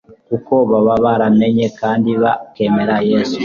kuko 0.27 0.53
baba 0.69 0.93
baramenye 1.03 1.67
kandi 1.79 2.09
bakemera 2.21 2.95
Yesu, 3.09 3.39